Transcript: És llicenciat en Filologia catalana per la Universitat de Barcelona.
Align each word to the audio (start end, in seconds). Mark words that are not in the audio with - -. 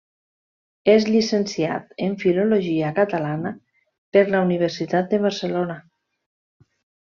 És 0.93 1.03
llicenciat 1.09 1.93
en 2.07 2.15
Filologia 2.23 2.91
catalana 3.01 3.53
per 4.17 4.27
la 4.33 4.43
Universitat 4.49 5.15
de 5.15 5.23
Barcelona. 5.29 5.81